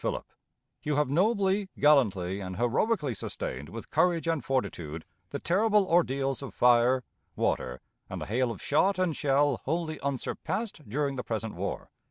[0.01, 0.25] PHILIP:
[0.81, 6.55] You have nobly, gallantly, and heroically sustained with courage and fortitude the terrible ordeals of
[6.55, 7.03] fire,
[7.35, 11.91] water, and a hail of shot and shell wholly unsurpassed during the present war.